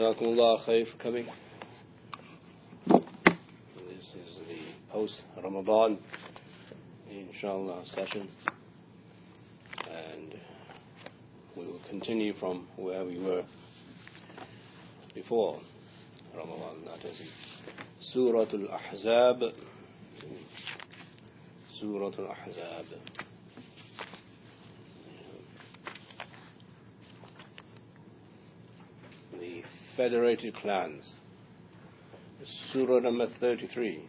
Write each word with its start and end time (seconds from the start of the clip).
Jazakumullah 0.00 0.64
khair 0.64 0.86
for 0.90 0.96
coming. 0.96 1.26
This 2.86 4.14
is 4.14 4.38
the 4.48 4.56
post 4.90 5.20
Ramadan, 5.44 5.98
inshallah, 7.10 7.84
session. 7.84 8.26
And 9.90 10.36
we 11.54 11.66
will 11.66 11.82
continue 11.90 12.32
from 12.40 12.66
where 12.76 13.04
we 13.04 13.18
were 13.18 13.44
before 15.14 15.60
Ramadan. 16.34 16.82
That 16.86 17.04
is 17.06 17.20
Surah 18.00 18.46
Al 18.54 18.80
Ahzab. 18.80 19.52
Surah 21.78 22.06
Al 22.06 22.36
Ahzab. 22.36 23.29
Federated 30.00 30.54
clans 30.54 31.12
Surah 32.72 33.00
number 33.00 33.26
33 33.38 34.02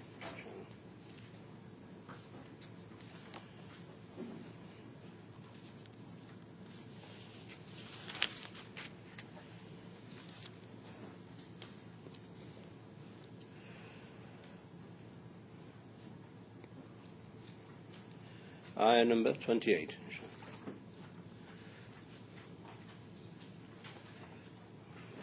Ayah 18.79 19.03
number 19.03 19.33
28. 19.45 19.93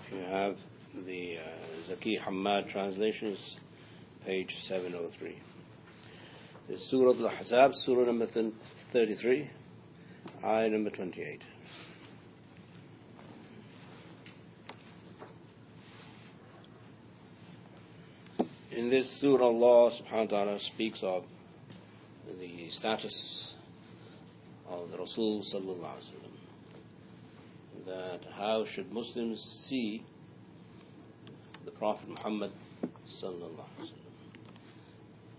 If 0.05 0.13
you 0.13 0.21
have 0.21 0.57
the 1.07 1.39
Zaki 1.99 2.17
Hammad 2.17 2.69
translations, 2.69 3.57
page 4.25 4.55
703. 4.69 5.37
This 6.69 6.81
is 6.81 6.91
Surah 6.91 7.11
Al-Ahzab, 7.11 7.75
Surah 7.85 8.05
number 8.05 8.27
33, 8.93 9.51
Ayah 10.45 10.69
number 10.69 10.91
28. 10.91 11.43
In 18.71 18.91
this 18.91 19.21
surah, 19.21 19.47
Allah 19.47 19.91
subhanahu 20.01 20.31
wa 20.31 20.45
ta'ala 20.45 20.61
speaks 20.61 21.01
of 21.03 21.25
the 22.39 22.71
status 22.71 23.55
of 24.69 24.91
the 24.91 24.99
Rasul 24.99 25.43
sallallahu 25.53 25.81
alaihi 25.81 26.13
wasallam. 26.13 27.87
That 27.87 28.21
how 28.37 28.65
should 28.73 28.93
Muslims 28.93 29.41
see 29.69 30.05
the 30.05 30.18
Prophet 31.79 32.09
Muhammad 32.09 32.51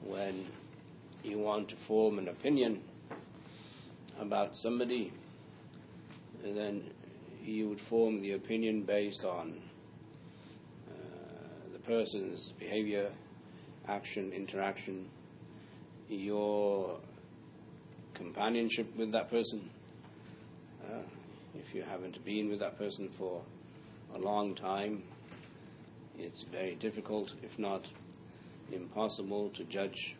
when 0.05 0.47
you 1.21 1.37
want 1.37 1.67
to 1.69 1.75
form 1.85 2.17
an 2.17 2.29
opinion 2.29 2.81
about 4.19 4.55
somebody, 4.55 5.11
then 6.41 6.91
you 7.43 7.67
would 7.67 7.81
form 7.89 8.21
the 8.21 8.31
opinion 8.33 8.83
based 8.83 9.25
on 9.25 9.59
uh, 10.89 11.73
the 11.73 11.79
person's 11.79 12.53
behavior, 12.57 13.11
action, 13.89 14.31
interaction, 14.31 15.09
your 16.07 16.99
companionship 18.13 18.87
with 18.97 19.11
that 19.11 19.29
person. 19.29 19.69
Uh, 20.89 21.01
if 21.53 21.75
you 21.75 21.83
haven't 21.83 22.23
been 22.23 22.49
with 22.49 22.59
that 22.59 22.78
person 22.78 23.09
for 23.17 23.41
a 24.16 24.17
long 24.17 24.55
time, 24.55 25.03
it's 26.19 26.46
very 26.52 26.75
difficult, 26.75 27.31
if 27.41 27.57
not 27.57 27.81
impossible, 28.72 29.50
to 29.56 29.63
judge 29.66 30.16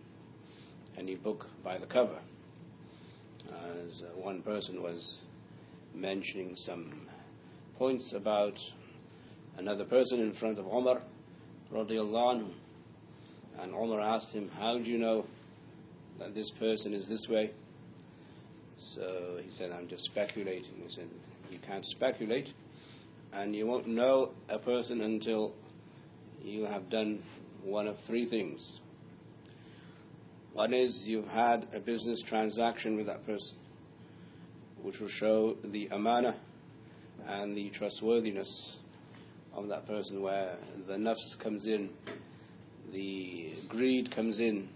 any 0.98 1.16
book 1.16 1.46
by 1.64 1.78
the 1.78 1.86
cover. 1.86 2.20
As 3.48 4.02
uh, 4.02 4.20
one 4.20 4.42
person 4.42 4.82
was 4.82 5.20
mentioning 5.94 6.56
some 6.56 7.08
points 7.78 8.14
about 8.16 8.54
another 9.58 9.86
person 9.86 10.20
in 10.20 10.34
front 10.36 10.58
of 10.58 10.68
Omar, 10.68 11.02
radiallahu 11.74 12.50
and 13.62 13.74
Umar 13.74 14.00
asked 14.00 14.32
him, 14.32 14.50
How 14.58 14.78
do 14.78 14.90
you 14.90 14.98
know 14.98 15.26
that 16.20 16.34
this 16.34 16.50
person 16.60 16.94
is 16.94 17.08
this 17.08 17.28
way? 17.30 17.52
So 18.96 19.40
he 19.44 19.52
said, 19.52 19.72
I'm 19.72 19.88
just 19.90 20.06
speculating. 20.06 20.72
He 20.88 20.90
said, 20.94 21.08
You 21.50 21.60
can't 21.66 21.86
speculate, 21.86 22.48
and 23.34 23.54
you 23.56 23.66
won't 23.68 23.88
know 23.88 24.32
a 24.48 24.58
person 24.60 25.02
until 25.02 25.54
you 26.44 26.64
have 26.64 26.90
done 26.90 27.24
one 27.64 27.88
of 27.88 27.96
three 28.08 28.30
things. 28.30 28.80
One 30.54 30.74
is 30.74 31.04
you've 31.06 31.28
had 31.28 31.68
a 31.74 31.80
business 31.80 32.24
transaction 32.28 32.98
with 32.98 33.06
that 33.06 33.26
person, 33.26 33.58
which 34.82 35.00
will 35.00 35.10
show 35.10 35.56
the 35.64 35.88
amana 35.88 36.40
and 37.26 37.56
the 37.56 37.70
trustworthiness 37.72 38.78
of 39.54 39.68
that 39.68 39.86
person, 39.88 40.22
where 40.22 40.58
the 40.88 40.94
nafs 40.94 41.38
comes 41.42 41.66
in, 41.66 41.90
the 42.92 43.54
greed 43.68 44.14
comes 44.14 44.40
in, 44.40 44.70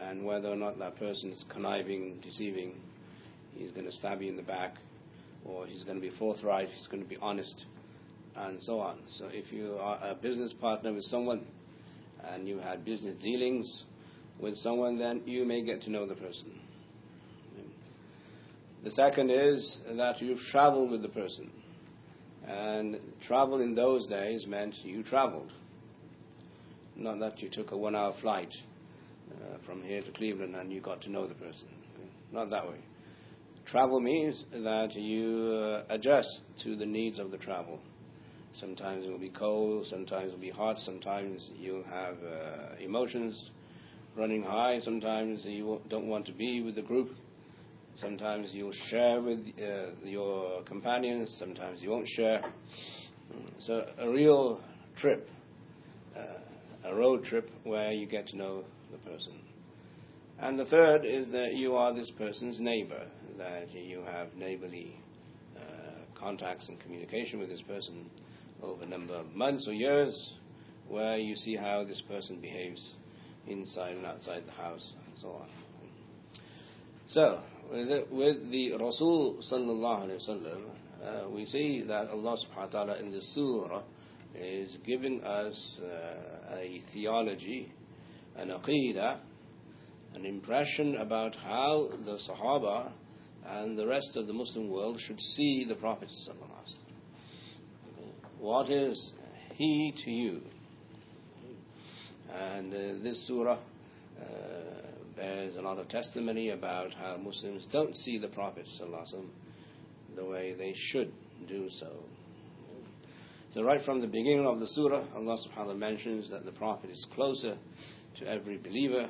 and 0.00 0.24
whether 0.24 0.48
or 0.48 0.56
not 0.56 0.78
that 0.78 0.96
person 0.96 1.30
is 1.30 1.44
conniving, 1.52 2.18
deceiving, 2.22 2.74
he's 3.54 3.72
going 3.72 3.86
to 3.86 3.92
stab 3.92 4.22
you 4.22 4.28
in 4.28 4.36
the 4.36 4.42
back, 4.42 4.74
or 5.44 5.66
he's 5.66 5.84
going 5.84 5.96
to 5.96 6.02
be 6.02 6.14
forthright, 6.18 6.68
he's 6.68 6.86
going 6.86 7.02
to 7.02 7.08
be 7.08 7.16
honest, 7.20 7.64
and 8.36 8.62
so 8.62 8.80
on. 8.80 8.98
So 9.08 9.28
if 9.30 9.52
you 9.52 9.76
are 9.80 9.98
a 10.02 10.14
business 10.14 10.52
partner 10.52 10.92
with 10.92 11.04
someone 11.04 11.46
and 12.24 12.46
you 12.46 12.58
had 12.58 12.84
business 12.84 13.16
dealings 13.22 13.84
with 14.38 14.54
someone, 14.56 14.98
then 14.98 15.22
you 15.26 15.44
may 15.44 15.62
get 15.62 15.82
to 15.82 15.90
know 15.90 16.06
the 16.06 16.14
person. 16.14 16.60
The 18.84 18.90
second 18.92 19.30
is 19.30 19.78
that 19.96 20.20
you 20.20 20.36
travel 20.52 20.88
with 20.88 21.02
the 21.02 21.08
person. 21.08 21.50
And 22.46 23.00
travel 23.26 23.60
in 23.60 23.74
those 23.74 24.06
days 24.06 24.46
meant 24.46 24.76
you 24.84 25.02
traveled. 25.02 25.52
Not 26.94 27.18
that 27.18 27.42
you 27.42 27.50
took 27.50 27.72
a 27.72 27.76
one 27.76 27.96
hour 27.96 28.14
flight 28.20 28.54
uh, 29.32 29.58
from 29.66 29.82
here 29.82 30.02
to 30.02 30.12
Cleveland 30.12 30.54
and 30.54 30.72
you 30.72 30.80
got 30.80 31.00
to 31.02 31.10
know 31.10 31.26
the 31.26 31.34
person. 31.34 31.68
Not 32.32 32.50
that 32.50 32.68
way. 32.68 32.78
Travel 33.66 34.00
means 34.00 34.44
that 34.52 34.94
you 34.94 35.52
uh, 35.52 35.92
adjust 35.92 36.42
to 36.62 36.76
the 36.76 36.86
needs 36.86 37.18
of 37.18 37.32
the 37.32 37.38
travel. 37.38 37.80
Sometimes 38.60 39.04
it 39.04 39.10
will 39.10 39.18
be 39.18 39.28
cold, 39.28 39.86
sometimes 39.86 40.30
it 40.30 40.34
will 40.34 40.40
be 40.40 40.50
hot, 40.50 40.78
sometimes 40.78 41.50
you'll 41.58 41.84
have 41.84 42.14
uh, 42.14 42.82
emotions 42.82 43.50
running 44.16 44.42
high, 44.42 44.78
sometimes 44.80 45.44
you 45.44 45.78
don't 45.90 46.06
want 46.06 46.24
to 46.26 46.32
be 46.32 46.62
with 46.62 46.74
the 46.74 46.82
group, 46.82 47.10
sometimes 47.96 48.48
you'll 48.52 48.72
share 48.88 49.20
with 49.20 49.40
uh, 49.58 49.90
your 50.04 50.62
companions, 50.62 51.36
sometimes 51.38 51.82
you 51.82 51.90
won't 51.90 52.08
share. 52.08 52.42
So, 53.58 53.84
a 53.98 54.08
real 54.08 54.60
trip, 54.96 55.28
uh, 56.16 56.88
a 56.88 56.94
road 56.94 57.24
trip 57.24 57.50
where 57.64 57.92
you 57.92 58.06
get 58.06 58.26
to 58.28 58.36
know 58.36 58.64
the 58.90 58.98
person. 58.98 59.34
And 60.38 60.58
the 60.58 60.66
third 60.66 61.04
is 61.04 61.30
that 61.32 61.54
you 61.54 61.74
are 61.74 61.94
this 61.94 62.10
person's 62.16 62.58
neighbor, 62.60 63.06
that 63.36 63.74
you 63.74 64.02
have 64.10 64.34
neighborly 64.34 64.96
uh, 65.56 66.18
contacts 66.18 66.68
and 66.68 66.80
communication 66.80 67.38
with 67.38 67.50
this 67.50 67.62
person 67.62 68.08
over 68.62 68.84
a 68.84 68.86
number 68.86 69.14
of 69.14 69.34
months 69.34 69.66
or 69.68 69.72
years, 69.72 70.34
where 70.88 71.16
you 71.16 71.36
see 71.36 71.56
how 71.56 71.84
this 71.84 72.02
person 72.08 72.40
behaves 72.40 72.94
inside 73.46 73.96
and 73.96 74.06
outside 74.06 74.42
the 74.46 74.52
house, 74.52 74.92
and 75.06 75.18
so 75.20 75.28
on. 75.28 75.48
So, 77.08 77.40
with, 77.70 78.50
the 78.50 78.72
Rasul 78.72 79.38
sallallahu 79.52 80.08
alaihi 80.08 80.28
wasallam, 80.28 80.62
uh, 81.04 81.30
we 81.30 81.46
see 81.46 81.84
that 81.86 82.08
Allah 82.08 82.36
subhanahu 82.36 82.72
wa 82.74 82.84
taala 82.84 83.00
in 83.00 83.12
the 83.12 83.20
surah 83.20 83.82
is 84.34 84.76
giving 84.84 85.22
us 85.22 85.78
uh, 85.80 86.56
a 86.56 86.82
theology, 86.92 87.72
an 88.36 88.48
aqidah, 88.48 89.18
an 90.14 90.26
impression 90.26 90.96
about 90.96 91.36
how 91.36 91.88
the 92.04 92.18
Sahaba 92.28 92.90
and 93.46 93.78
the 93.78 93.86
rest 93.86 94.16
of 94.16 94.26
the 94.26 94.32
Muslim 94.32 94.68
world 94.68 95.00
should 95.00 95.20
see 95.20 95.64
the 95.68 95.74
Prophet 95.74 96.08
sallallahu 96.08 96.50
alaihi 96.50 96.76
wasallam. 96.76 96.85
What 98.46 98.70
is 98.70 99.10
he 99.54 99.92
to 100.04 100.10
you? 100.12 100.40
And 102.32 102.72
uh, 102.72 103.02
this 103.02 103.26
surah 103.26 103.58
uh, 103.58 104.24
bears 105.16 105.56
a 105.56 105.60
lot 105.60 105.80
of 105.80 105.88
testimony 105.88 106.50
about 106.50 106.94
how 106.94 107.16
Muslims 107.16 107.66
don't 107.72 107.96
see 107.96 108.18
the 108.18 108.28
Prophet 108.28 108.64
the 110.14 110.24
way 110.24 110.54
they 110.56 110.72
should 110.76 111.12
do 111.48 111.68
so. 111.80 111.90
So 113.52 113.64
right 113.64 113.84
from 113.84 114.00
the 114.00 114.06
beginning 114.06 114.46
of 114.46 114.60
the 114.60 114.68
surah, 114.68 115.02
Allah 115.16 115.38
subhanahu 115.38 115.56
wa 115.56 115.64
ta'ala 115.64 115.74
mentions 115.74 116.30
that 116.30 116.44
the 116.44 116.52
Prophet 116.52 116.90
is 116.90 117.04
closer 117.16 117.58
to 118.20 118.28
every 118.28 118.58
believer 118.58 119.08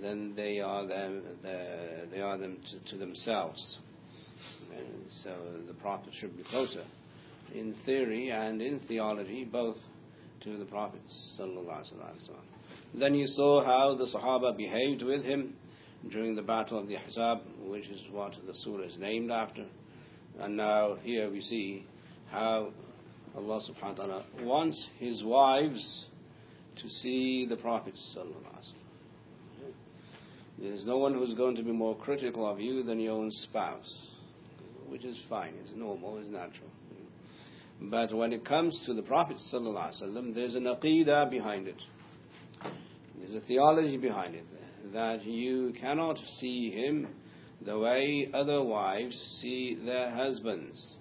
than 0.00 0.34
they 0.34 0.60
are 0.60 0.86
them, 0.86 1.22
they 1.42 2.20
are 2.22 2.38
them 2.38 2.56
to, 2.70 2.92
to 2.92 2.96
themselves. 2.96 3.78
And 4.74 5.04
so 5.10 5.36
the 5.66 5.74
Prophet 5.74 6.14
should 6.18 6.34
be 6.34 6.44
closer 6.44 6.84
in 7.52 7.74
theory 7.84 8.30
and 8.30 8.62
in 8.62 8.80
theology, 8.80 9.44
both 9.44 9.76
to 10.42 10.56
the 10.56 10.64
Prophet. 10.64 11.00
Then 12.94 13.14
you 13.14 13.26
saw 13.26 13.64
how 13.64 13.94
the 13.96 14.06
Sahaba 14.06 14.56
behaved 14.56 15.02
with 15.02 15.24
him 15.24 15.54
during 16.10 16.34
the 16.36 16.42
Battle 16.42 16.78
of 16.78 16.86
the 16.86 16.96
Ahzab, 16.96 17.40
which 17.66 17.86
is 17.88 18.00
what 18.10 18.34
the 18.46 18.54
surah 18.54 18.84
is 18.84 18.98
named 18.98 19.30
after. 19.30 19.64
And 20.38 20.56
now 20.56 20.96
here 21.02 21.30
we 21.30 21.40
see 21.40 21.86
how 22.30 22.72
Allah 23.36 23.60
subhanahu 23.68 23.98
wa 23.98 24.04
ta'ala 24.04 24.24
wants 24.42 24.88
his 24.98 25.22
wives 25.24 26.06
to 26.76 26.88
see 26.88 27.46
the 27.48 27.56
Prophet. 27.56 27.94
There's 30.58 30.86
no 30.86 30.98
one 30.98 31.14
who's 31.14 31.34
going 31.34 31.56
to 31.56 31.62
be 31.62 31.72
more 31.72 31.96
critical 31.96 32.48
of 32.48 32.60
you 32.60 32.82
than 32.82 33.00
your 33.00 33.14
own 33.14 33.30
spouse, 33.30 34.08
which 34.88 35.04
is 35.04 35.20
fine, 35.28 35.54
it's 35.62 35.72
normal, 35.74 36.18
it's 36.18 36.28
natural. 36.28 36.70
But 37.90 38.14
when 38.14 38.32
it 38.32 38.44
comes 38.44 38.82
to 38.86 38.94
the 38.94 39.02
Prophet 39.02 39.36
ﷺ, 39.52 40.34
there's 40.34 40.54
an 40.54 40.64
aqidah 40.64 41.30
behind 41.30 41.68
it. 41.68 41.80
There's 43.18 43.34
a 43.34 43.46
theology 43.46 43.98
behind 43.98 44.34
it 44.34 44.44
that 44.92 45.24
you 45.24 45.74
cannot 45.80 46.16
see 46.38 46.70
him 46.70 47.08
the 47.64 47.78
way 47.78 48.28
other 48.32 48.62
wives 48.62 49.16
see 49.40 49.78
their 49.84 50.10
husbands. 50.10 50.94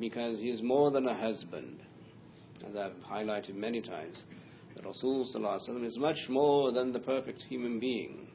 Because 0.00 0.38
he 0.38 0.48
is 0.50 0.62
more 0.62 0.90
than 0.90 1.06
a 1.06 1.14
husband. 1.14 1.80
As 2.66 2.76
I've 2.76 2.92
highlighted 3.10 3.54
many 3.54 3.82
times, 3.82 4.22
the 4.76 4.82
Rasul 4.82 5.22
is 5.84 5.98
much 5.98 6.18
more 6.28 6.72
than 6.72 6.92
the 6.92 7.00
perfect 7.00 7.42
human 7.42 7.78
being. 7.80 8.28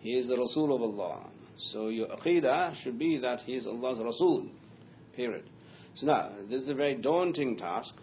He 0.00 0.16
is 0.16 0.28
the 0.28 0.36
Rasul 0.36 0.74
of 0.74 0.82
Allah. 0.82 1.26
So 1.56 1.88
your 1.88 2.08
aqidah 2.08 2.76
should 2.82 2.98
be 2.98 3.18
that 3.18 3.40
he 3.40 3.54
is 3.54 3.66
Allah's 3.66 3.98
Rasul. 3.98 4.48
Period. 5.14 5.44
So 5.96 6.06
now, 6.06 6.30
this 6.50 6.62
is 6.62 6.68
a 6.68 6.74
very 6.74 6.94
daunting 6.94 7.56
task 7.56 7.94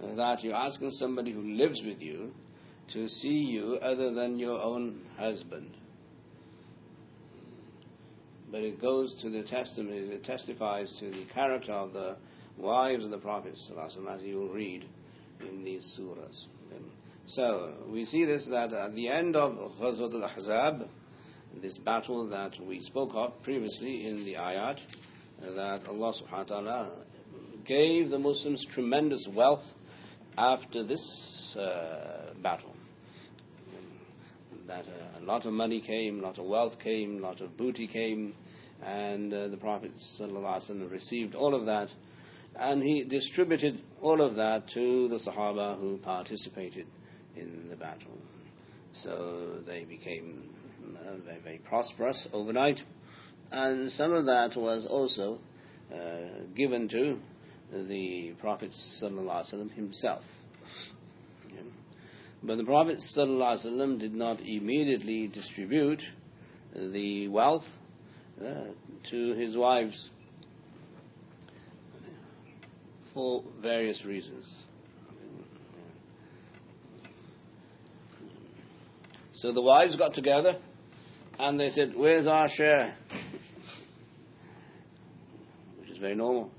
uh, 0.00 0.14
that 0.14 0.44
you're 0.44 0.54
asking 0.54 0.92
somebody 0.92 1.32
who 1.32 1.42
lives 1.42 1.82
with 1.84 2.00
you 2.00 2.30
to 2.92 3.08
see 3.08 3.28
you 3.28 3.78
other 3.82 4.14
than 4.14 4.38
your 4.38 4.60
own 4.60 5.00
husband. 5.18 5.76
But 8.48 8.60
it 8.60 8.80
goes 8.80 9.18
to 9.22 9.30
the 9.30 9.42
testimony, 9.42 9.98
it 9.98 10.22
testifies 10.22 10.96
to 11.00 11.10
the 11.10 11.24
character 11.34 11.72
of 11.72 11.92
the 11.92 12.16
wives 12.56 13.04
of 13.04 13.10
the 13.10 13.18
Prophet, 13.18 13.58
as 13.76 14.22
you 14.22 14.36
will 14.36 14.50
read 14.50 14.84
in 15.40 15.64
these 15.64 15.98
surahs. 15.98 16.44
So, 17.26 17.72
we 17.88 18.04
see 18.04 18.24
this 18.24 18.46
that 18.50 18.72
at 18.72 18.94
the 18.94 19.08
end 19.08 19.34
of 19.34 19.54
Ghazwat 19.80 20.14
al 20.14 20.30
Ahzab, 20.30 20.88
this 21.60 21.76
battle 21.78 22.28
that 22.28 22.52
we 22.64 22.80
spoke 22.82 23.10
of 23.14 23.42
previously 23.42 24.06
in 24.06 24.24
the 24.24 24.34
ayat, 24.34 24.78
that 25.40 25.88
Allah 25.88 26.12
subhanahu 26.22 26.38
wa 26.38 26.44
ta'ala 26.44 26.92
gave 27.64 28.10
the 28.10 28.18
Muslims 28.18 28.64
tremendous 28.74 29.26
wealth 29.34 29.64
after 30.36 30.82
this 30.84 31.54
uh, 31.58 32.34
battle. 32.42 32.74
That 34.66 34.84
uh, 34.86 35.20
a 35.20 35.24
lot 35.24 35.44
of 35.44 35.52
money 35.52 35.80
came, 35.80 36.20
a 36.20 36.22
lot 36.22 36.38
of 36.38 36.46
wealth 36.46 36.74
came, 36.82 37.18
a 37.18 37.20
lot 37.20 37.40
of 37.40 37.56
booty 37.56 37.86
came, 37.86 38.34
and 38.82 39.32
uh, 39.32 39.48
the 39.48 39.56
Prophet 39.56 39.92
ﷺ 40.20 40.90
received 40.90 41.34
all 41.34 41.54
of 41.54 41.66
that, 41.66 41.88
and 42.56 42.82
he 42.82 43.04
distributed 43.04 43.80
all 44.00 44.20
of 44.20 44.36
that 44.36 44.68
to 44.74 45.08
the 45.08 45.18
Sahaba 45.18 45.78
who 45.78 45.98
participated 45.98 46.86
in 47.36 47.66
the 47.70 47.76
battle. 47.76 48.18
So 48.92 49.58
they 49.66 49.84
became 49.84 50.50
uh, 50.96 51.16
very, 51.24 51.40
very 51.40 51.58
prosperous 51.58 52.28
overnight, 52.32 52.78
and 53.50 53.90
some 53.92 54.12
of 54.12 54.26
that 54.26 54.56
was 54.56 54.86
also 54.88 55.38
uh, 55.92 56.44
given 56.56 56.88
to 56.88 57.18
the 57.72 58.34
Prophet 58.40 58.70
ﷺ 59.02 59.72
himself. 59.72 60.22
But 62.42 62.56
the 62.56 62.64
Prophet 62.64 62.98
ﷺ 63.16 64.00
did 64.00 64.14
not 64.14 64.40
immediately 64.40 65.28
distribute 65.28 66.02
the 66.74 67.28
wealth 67.28 67.64
uh, 68.40 68.64
to 69.10 69.34
his 69.34 69.56
wives 69.56 70.10
for 73.14 73.44
various 73.62 74.04
reasons. 74.04 74.44
So 79.34 79.52
the 79.52 79.62
wives 79.62 79.96
got 79.96 80.14
together 80.14 80.56
and 81.38 81.58
they 81.58 81.68
said, 81.70 81.92
Where's 81.96 82.26
our 82.26 82.48
share? 82.48 82.94
Which 85.80 85.90
is 85.90 85.98
very 85.98 86.14
normal 86.14 86.50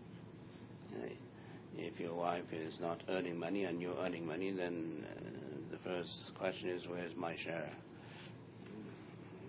if 1.78 2.00
your 2.00 2.14
wife 2.14 2.46
is 2.52 2.80
not 2.80 3.02
earning 3.10 3.38
money 3.38 3.66
and 3.66 3.82
you're 3.82 3.98
earning 3.98 4.26
money, 4.26 4.52
then 4.52 5.06
uh, 5.06 5.72
the 5.72 5.78
first 5.84 6.32
question 6.38 6.70
is, 6.70 6.84
where's 6.88 7.16
my 7.16 7.36
share? 7.44 7.70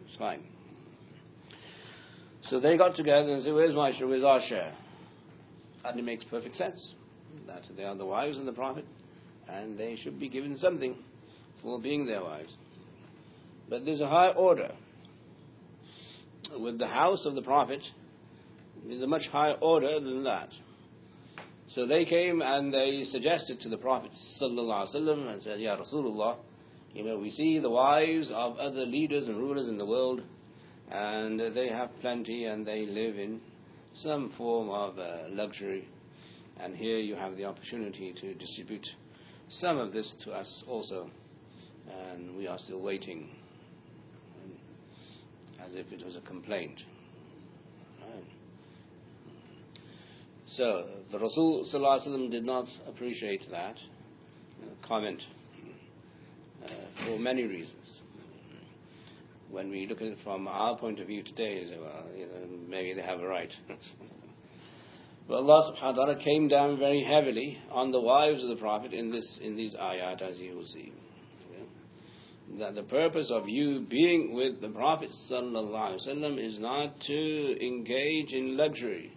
It's 0.06 0.16
fine. 0.16 0.42
So 2.42 2.60
they 2.60 2.76
got 2.76 2.96
together 2.96 3.32
and 3.32 3.42
said, 3.42 3.54
where's 3.54 3.74
my 3.74 3.96
share? 3.96 4.06
Where's 4.06 4.24
our 4.24 4.40
share? 4.48 4.74
And 5.84 5.98
it 5.98 6.02
makes 6.02 6.24
perfect 6.24 6.56
sense 6.56 6.94
that 7.46 7.62
they 7.76 7.84
are 7.84 7.94
the 7.94 8.06
wives 8.06 8.38
of 8.38 8.46
the 8.46 8.52
Prophet 8.52 8.84
and 9.48 9.78
they 9.78 9.96
should 9.96 10.18
be 10.18 10.28
given 10.28 10.56
something 10.56 10.96
for 11.62 11.80
being 11.80 12.06
their 12.06 12.22
wives. 12.22 12.52
But 13.68 13.84
there's 13.84 14.00
a 14.00 14.08
high 14.08 14.30
order. 14.30 14.72
With 16.58 16.78
the 16.78 16.86
house 16.86 17.24
of 17.26 17.34
the 17.34 17.42
Prophet, 17.42 17.82
there's 18.86 19.02
a 19.02 19.06
much 19.06 19.26
higher 19.30 19.56
order 19.60 19.98
than 20.00 20.24
that. 20.24 20.50
So 21.74 21.86
they 21.86 22.04
came 22.04 22.40
and 22.40 22.72
they 22.72 23.02
suggested 23.04 23.60
to 23.62 23.68
the 23.68 23.76
Prophet 23.76 24.12
ﷺ 24.40 25.32
and 25.32 25.42
said, 25.42 25.58
Ya 25.58 25.76
Rasulullah, 25.76 26.36
you 26.92 27.02
know, 27.02 27.18
we 27.18 27.30
see 27.30 27.58
the 27.58 27.70
wives 27.70 28.30
of 28.32 28.56
other 28.58 28.86
leaders 28.86 29.26
and 29.26 29.36
rulers 29.36 29.68
in 29.68 29.76
the 29.76 29.84
world, 29.84 30.22
and 30.88 31.40
they 31.40 31.68
have 31.68 31.90
plenty 32.00 32.44
and 32.44 32.64
they 32.64 32.86
live 32.86 33.18
in 33.18 33.40
some 33.92 34.32
form 34.38 34.68
of 34.68 35.00
uh, 35.00 35.28
luxury. 35.30 35.88
And 36.60 36.76
here 36.76 36.98
you 36.98 37.16
have 37.16 37.36
the 37.36 37.46
opportunity 37.46 38.14
to 38.20 38.34
distribute 38.34 38.86
some 39.48 39.76
of 39.76 39.92
this 39.92 40.14
to 40.24 40.30
us 40.30 40.62
also. 40.68 41.10
And 41.90 42.36
we 42.36 42.46
are 42.46 42.58
still 42.60 42.82
waiting, 42.82 43.30
as 45.60 45.74
if 45.74 45.90
it 45.90 46.06
was 46.06 46.14
a 46.14 46.20
complaint. 46.20 46.80
So 50.56 50.86
the 51.10 51.18
Rasul 51.18 51.64
did 52.30 52.44
not 52.44 52.66
appreciate 52.86 53.50
that 53.50 53.74
comment 54.86 55.20
uh, 56.64 56.68
for 57.04 57.18
many 57.18 57.42
reasons. 57.42 57.98
When 59.50 59.68
we 59.70 59.86
look 59.88 60.00
at 60.00 60.06
it 60.06 60.18
from 60.22 60.46
our 60.46 60.78
point 60.78 61.00
of 61.00 61.08
view 61.08 61.24
today, 61.24 61.64
well, 61.80 62.04
you 62.16 62.26
know, 62.26 62.58
maybe 62.68 62.94
they 62.94 63.02
have 63.02 63.18
a 63.18 63.26
right. 63.26 63.52
but 65.28 65.34
Allah 65.34 65.72
subhanahu 65.72 65.96
wa 65.96 66.04
ta'ala 66.04 66.22
came 66.22 66.46
down 66.46 66.78
very 66.78 67.02
heavily 67.02 67.58
on 67.72 67.90
the 67.90 68.00
wives 68.00 68.44
of 68.44 68.50
the 68.50 68.56
Prophet 68.56 68.94
in 68.94 69.10
this 69.10 69.40
in 69.42 69.56
these 69.56 69.74
ayat 69.74 70.22
as 70.22 70.38
you 70.38 70.54
will 70.54 70.66
see. 70.66 70.92
That 72.60 72.76
the 72.76 72.82
purpose 72.84 73.32
of 73.32 73.48
you 73.48 73.86
being 73.88 74.34
with 74.34 74.60
the 74.60 74.68
Prophet 74.68 75.08
is 75.10 76.58
not 76.60 77.00
to 77.00 77.66
engage 77.66 78.32
in 78.32 78.56
luxury 78.56 79.14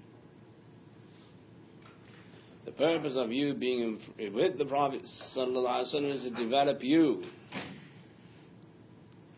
the 2.67 2.73
purpose 2.73 3.13
of 3.15 3.31
you 3.31 3.53
being 3.53 3.97
with 4.33 4.57
the 4.57 4.65
Prophet 4.65 5.01
is 5.01 5.37
to 5.37 6.29
develop 6.35 6.83
you 6.83 7.23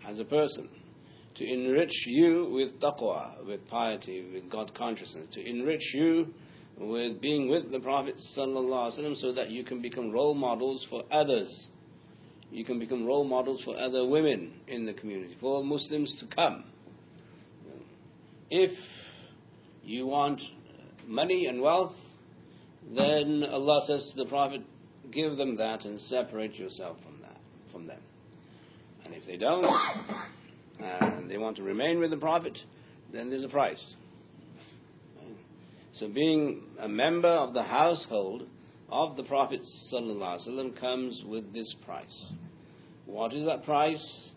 as 0.08 0.18
a 0.18 0.26
person, 0.26 0.68
to 1.36 1.46
enrich 1.46 1.94
you 2.08 2.50
with 2.52 2.82
taqwa, 2.82 3.46
with 3.46 3.60
piety, 3.70 4.26
with 4.34 4.50
God 4.52 4.74
consciousness, 4.76 5.28
to 5.36 5.48
enrich 5.48 5.94
you 5.94 6.34
with 6.80 7.22
being 7.22 7.48
with 7.52 7.72
the 7.72 7.80
Prophet 7.80 8.16
so 8.18 9.32
that 9.36 9.52
you 9.52 9.64
can 9.64 9.80
become 9.80 10.10
role 10.10 10.34
models 10.34 10.88
for 10.90 11.04
others. 11.12 11.68
You 12.50 12.66
can 12.66 12.80
become 12.80 13.06
role 13.06 13.26
models 13.26 13.62
for 13.64 13.80
other 13.80 14.08
women 14.08 14.54
in 14.68 14.88
the 14.88 14.94
community, 14.94 15.38
for 15.40 15.64
Muslims 15.64 16.18
to 16.20 16.36
come. 16.36 16.64
If 18.50 18.72
you 19.84 20.08
want 20.08 20.42
money 21.06 21.46
and 21.46 21.62
wealth, 21.62 21.94
then 22.96 23.44
Allah 23.44 23.82
says 23.86 24.12
to 24.12 24.24
the 24.24 24.30
Prophet, 24.30 24.62
give 25.12 25.38
them 25.38 25.56
that 25.56 25.86
and 25.86 26.00
separate 26.00 26.56
yourself 26.56 26.98
from 27.04 27.22
that, 27.22 27.38
from 27.72 27.88
them. 27.88 28.02
And 29.06 29.14
if 29.14 29.26
they 29.26 29.38
don't, 29.38 29.66
and 30.80 31.30
they 31.30 31.38
want 31.38 31.58
to 31.58 31.64
remain 31.64 32.00
with 32.00 32.12
the 32.12 32.18
Prophet, 32.18 32.58
then 33.12 33.30
there's 33.30 33.44
a 33.44 33.50
price. 33.50 33.96
So 35.94 36.08
being 36.08 36.64
a 36.80 36.88
member 36.88 37.28
of 37.28 37.54
the 37.54 37.64
household 37.64 38.44
of 38.90 39.18
the 39.18 39.24
Prophet 39.24 39.62
ﷺ 39.94 40.80
comes 40.80 41.24
with 41.28 41.54
this 41.54 41.76
price. 41.86 42.32
What 43.06 43.34
is 43.34 43.46
that 43.46 43.64
price? 43.66 44.30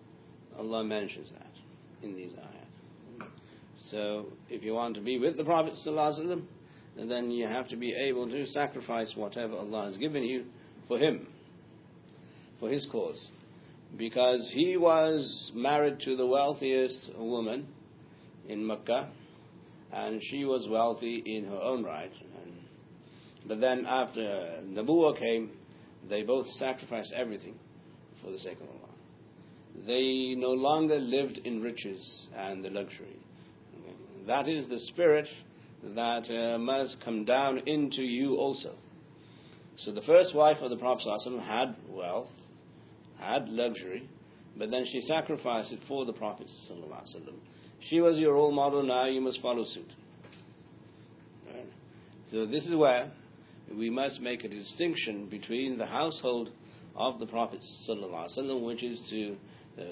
Allah 0.58 0.84
mentions 0.84 1.30
that 1.30 1.50
in 2.02 2.14
these 2.14 2.32
ayat. 2.32 3.26
So 3.90 4.26
if 4.48 4.62
you 4.62 4.72
want 4.72 4.94
to 4.96 5.00
be 5.00 5.18
with 5.18 5.36
the 5.36 5.44
Prophet 5.44 5.74
ﷺ, 5.86 6.42
then 6.96 7.30
you 7.30 7.46
have 7.46 7.68
to 7.68 7.76
be 7.76 7.92
able 7.92 8.28
to 8.28 8.46
sacrifice 8.46 9.12
whatever 9.16 9.54
Allah 9.54 9.86
has 9.86 9.96
given 9.98 10.22
you 10.22 10.44
for 10.88 10.98
Him, 10.98 11.26
for 12.60 12.68
His 12.68 12.86
cause. 12.90 13.28
Because 13.96 14.50
he 14.54 14.76
was 14.76 15.52
married 15.54 16.00
to 16.00 16.16
the 16.16 16.26
wealthiest 16.26 17.10
woman 17.18 17.66
in 18.48 18.66
Mecca, 18.66 19.10
and 19.92 20.20
she 20.22 20.44
was 20.44 20.66
wealthy 20.70 21.22
in 21.26 21.44
her 21.44 21.60
own 21.60 21.84
right. 21.84 22.12
And, 22.42 22.52
but 23.46 23.60
then 23.60 23.84
after 23.86 24.60
Nabuwa 24.64 25.18
came, 25.18 25.50
they 26.08 26.22
both 26.22 26.46
sacrificed 26.52 27.12
everything 27.14 27.54
for 28.22 28.30
the 28.30 28.38
sake 28.38 28.56
of 28.60 28.68
Allah. 28.68 28.78
They 29.86 30.34
no 30.36 30.50
longer 30.50 30.98
lived 30.98 31.38
in 31.44 31.60
riches 31.62 32.26
and 32.36 32.64
the 32.64 32.70
luxury. 32.70 33.16
That 34.26 34.48
is 34.48 34.68
the 34.68 34.78
spirit 34.78 35.26
that 35.95 36.29
uh, 36.29 36.57
must 36.57 36.97
come 37.03 37.25
down 37.25 37.59
into 37.67 38.01
you 38.01 38.35
also. 38.35 38.75
So 39.77 39.91
the 39.91 40.01
first 40.01 40.33
wife 40.35 40.57
of 40.61 40.69
the 40.69 40.77
Prophet 40.77 41.05
ﷺ 41.07 41.45
had 41.45 41.75
wealth, 41.89 42.29
had 43.19 43.47
luxury, 43.49 44.09
but 44.57 44.71
then 44.71 44.85
she 44.91 45.01
sacrificed 45.01 45.71
it 45.71 45.79
for 45.87 46.05
the 46.05 46.13
Prophet 46.13 46.47
ﷺ. 46.69 47.33
She 47.79 48.01
was 48.01 48.17
your 48.17 48.33
role 48.33 48.51
model, 48.51 48.81
now 48.83 49.05
you 49.05 49.21
must 49.21 49.41
follow 49.41 49.63
suit. 49.63 49.91
Right? 51.47 51.67
So 52.31 52.47
this 52.47 52.65
is 52.65 52.75
where 52.75 53.11
we 53.71 53.89
must 53.89 54.19
make 54.19 54.43
a 54.43 54.47
distinction 54.47 55.27
between 55.29 55.77
the 55.77 55.85
household 55.85 56.49
of 56.95 57.19
the 57.19 57.27
Prophet 57.27 57.59
ﷺ, 57.87 58.65
which 58.65 58.81
is 58.81 58.99
to 59.11 59.37
uh, 59.79 59.83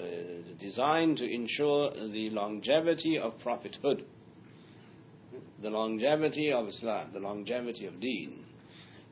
designed 0.58 1.16
to 1.18 1.32
ensure 1.32 1.92
the 2.12 2.28
longevity 2.30 3.16
of 3.18 3.38
prophethood, 3.38 4.04
the 5.61 5.69
longevity 5.69 6.51
of 6.51 6.67
Islam, 6.67 7.09
the 7.13 7.19
longevity 7.19 7.85
of 7.85 7.99
Deen. 7.99 8.45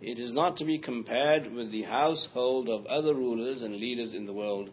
It 0.01 0.17
is 0.17 0.33
not 0.33 0.57
to 0.57 0.65
be 0.65 0.79
compared 0.79 1.51
with 1.51 1.71
the 1.71 1.83
household 1.83 2.69
of 2.69 2.85
other 2.85 3.13
rulers 3.13 3.61
and 3.61 3.75
leaders 3.75 4.13
in 4.13 4.25
the 4.25 4.33
world 4.33 4.69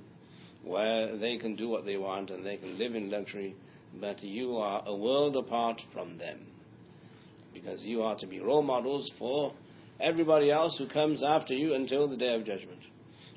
where 0.62 1.16
they 1.16 1.36
can 1.36 1.56
do 1.56 1.68
what 1.68 1.84
they 1.84 1.96
want 1.96 2.30
and 2.30 2.44
they 2.44 2.56
can 2.56 2.78
live 2.78 2.94
in 2.94 3.10
luxury, 3.10 3.54
but 4.00 4.22
you 4.22 4.56
are 4.56 4.82
a 4.86 4.94
world 4.94 5.36
apart 5.36 5.80
from 5.92 6.18
them. 6.18 6.46
Because 7.52 7.82
you 7.82 8.02
are 8.02 8.16
to 8.18 8.26
be 8.26 8.40
role 8.40 8.62
models 8.62 9.10
for 9.18 9.52
everybody 10.00 10.50
else 10.50 10.76
who 10.78 10.88
comes 10.88 11.22
after 11.22 11.54
you 11.54 11.74
until 11.74 12.08
the 12.08 12.16
day 12.16 12.34
of 12.34 12.44
judgment. 12.44 12.80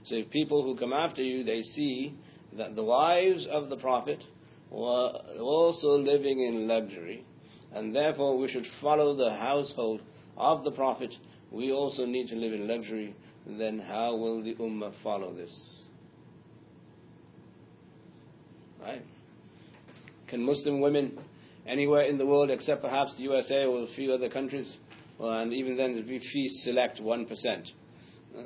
So 0.05 0.15
if 0.15 0.29
people 0.29 0.63
who 0.63 0.77
come 0.77 0.93
after 0.93 1.21
you, 1.21 1.43
they 1.43 1.61
see 1.61 2.13
that 2.57 2.75
the 2.75 2.83
wives 2.83 3.47
of 3.49 3.69
the 3.69 3.77
Prophet 3.77 4.23
were 4.71 5.11
also 5.39 5.97
living 5.97 6.41
in 6.41 6.67
luxury, 6.67 7.25
and 7.73 7.95
therefore 7.95 8.37
we 8.37 8.47
should 8.47 8.65
follow 8.81 9.15
the 9.15 9.31
household 9.31 10.01
of 10.37 10.63
the 10.63 10.71
Prophet. 10.71 11.13
We 11.51 11.71
also 11.71 12.05
need 12.05 12.27
to 12.29 12.35
live 12.35 12.53
in 12.53 12.67
luxury. 12.67 13.15
Then 13.45 13.79
how 13.79 14.15
will 14.15 14.43
the 14.43 14.55
Ummah 14.55 14.93
follow 15.03 15.33
this? 15.33 15.85
Right? 18.81 19.03
Can 20.27 20.43
Muslim 20.43 20.79
women 20.79 21.19
anywhere 21.67 22.03
in 22.03 22.17
the 22.17 22.25
world 22.25 22.49
except 22.49 22.81
perhaps 22.81 23.15
the 23.17 23.23
USA 23.23 23.65
or 23.65 23.83
a 23.83 23.87
few 23.95 24.13
other 24.13 24.29
countries, 24.29 24.77
uh, 25.19 25.29
and 25.29 25.53
even 25.53 25.75
then 25.77 25.95
if 25.97 26.07
we 26.07 26.49
select 26.63 27.01
1% 27.01 27.71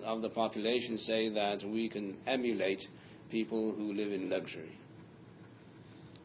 of 0.05 0.21
the 0.21 0.29
population 0.29 0.97
say 0.97 1.29
that 1.29 1.63
we 1.65 1.89
can 1.89 2.15
emulate 2.25 2.81
people 3.29 3.73
who 3.75 3.93
live 3.93 4.11
in 4.11 4.29
luxury. 4.29 4.77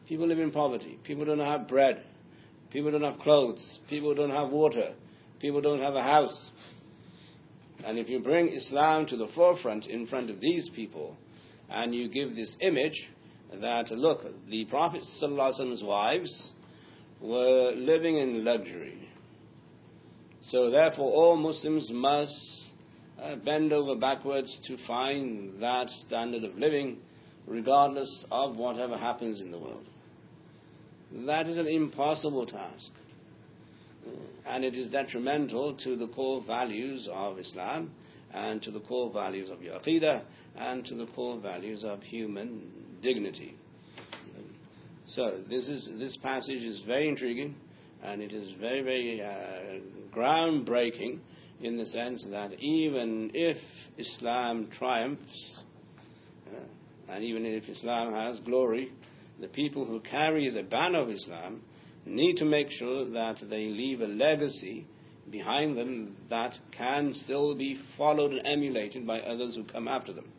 People 0.07 0.27
live 0.27 0.39
in 0.39 0.51
poverty. 0.51 0.97
People 1.03 1.25
don't 1.25 1.39
have 1.39 1.67
bread. 1.67 2.03
People 2.71 2.91
don't 2.91 3.03
have 3.03 3.19
clothes. 3.19 3.79
People 3.89 4.13
don't 4.13 4.29
have 4.29 4.49
water. 4.49 4.93
People 5.39 5.61
don't 5.61 5.81
have 5.81 5.95
a 5.95 6.03
house. 6.03 6.49
And 7.85 7.97
if 7.97 8.09
you 8.09 8.19
bring 8.19 8.49
Islam 8.49 9.05
to 9.07 9.17
the 9.17 9.27
forefront 9.33 9.85
in 9.85 10.05
front 10.07 10.29
of 10.29 10.39
these 10.39 10.69
people, 10.75 11.15
and 11.69 11.93
you 11.95 12.09
give 12.09 12.35
this 12.35 12.55
image 12.61 13.09
that, 13.61 13.89
look, 13.91 14.23
the 14.49 14.65
Prophet 14.65 15.03
Prophet's 15.19 15.83
wives 15.83 16.49
were 17.21 17.71
living 17.75 18.17
in 18.17 18.43
luxury. 18.43 19.09
So 20.49 20.69
therefore, 20.69 21.11
all 21.11 21.37
Muslims 21.37 21.89
must 21.93 22.33
uh, 23.21 23.35
bend 23.37 23.73
over 23.73 23.95
backwards 23.95 24.57
to 24.65 24.77
find 24.87 25.61
that 25.61 25.89
standard 26.07 26.43
of 26.43 26.55
living, 26.57 26.97
regardless 27.47 28.25
of 28.31 28.57
whatever 28.57 28.97
happens 28.97 29.41
in 29.41 29.51
the 29.51 29.59
world. 29.59 29.85
That 31.11 31.47
is 31.47 31.57
an 31.57 31.67
impossible 31.67 32.45
task. 32.45 32.91
And 34.45 34.63
it 34.63 34.75
is 34.75 34.91
detrimental 34.91 35.75
to 35.83 35.95
the 35.95 36.07
core 36.07 36.43
values 36.45 37.07
of 37.11 37.39
Islam 37.39 37.91
and 38.33 38.61
to 38.63 38.71
the 38.71 38.79
core 38.79 39.11
values 39.11 39.49
of 39.49 39.61
your 39.61 39.79
Aqidah 39.79 40.23
and 40.55 40.85
to 40.85 40.95
the 40.95 41.07
core 41.07 41.39
values 41.39 41.83
of 41.83 42.01
human 42.01 42.71
dignity. 43.01 43.55
So 45.07 45.41
this 45.49 45.67
is 45.67 45.89
this 45.97 46.17
passage 46.17 46.61
is 46.61 46.83
very 46.85 47.09
intriguing 47.09 47.55
and 48.03 48.21
it 48.21 48.31
is 48.31 48.53
very 48.59 48.81
very 48.81 49.21
uh, 49.21 50.15
groundbreaking 50.15 51.19
in 51.61 51.77
the 51.77 51.85
sense 51.87 52.25
that 52.29 52.53
even 52.59 53.31
if 53.33 53.57
Islam 53.97 54.69
triumphs, 54.77 55.63
uh, 56.47 57.11
and 57.11 57.23
even 57.23 57.45
if 57.45 57.67
Islam 57.67 58.13
has 58.13 58.39
glory, 58.41 58.91
the 59.39 59.47
people 59.47 59.85
who 59.85 59.99
carry 59.99 60.49
the 60.49 60.63
banner 60.63 60.99
of 60.99 61.09
Islam 61.09 61.61
need 62.05 62.37
to 62.37 62.45
make 62.45 62.69
sure 62.71 63.09
that 63.09 63.37
they 63.49 63.65
leave 63.65 64.01
a 64.01 64.07
legacy 64.07 64.85
behind 65.29 65.77
them 65.77 66.15
that 66.29 66.57
can 66.71 67.13
still 67.13 67.55
be 67.55 67.79
followed 67.97 68.31
and 68.31 68.45
emulated 68.45 69.05
by 69.05 69.19
others 69.19 69.55
who 69.55 69.63
come 69.63 69.87
after 69.87 70.13
them. 70.13 70.31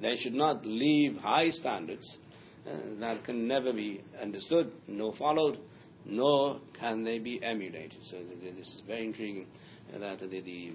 They 0.00 0.16
should 0.16 0.34
not 0.34 0.64
leave 0.64 1.16
high 1.16 1.50
standards 1.50 2.18
uh, 2.66 2.72
that 3.00 3.24
can 3.24 3.46
never 3.46 3.72
be 3.72 4.02
understood, 4.20 4.72
nor 4.88 5.14
followed, 5.16 5.58
nor 6.04 6.60
can 6.78 7.04
they 7.04 7.18
be 7.18 7.42
emulated. 7.42 7.96
So 8.10 8.16
this 8.42 8.66
is 8.66 8.82
very 8.86 9.06
intriguing 9.06 9.46
that 9.92 10.20
the, 10.20 10.40
the 10.40 10.72